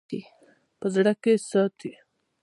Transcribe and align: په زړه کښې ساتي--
په 0.79 0.87
زړه 0.93 0.93
کښې 1.23 1.33
ساتي-- 1.49 1.93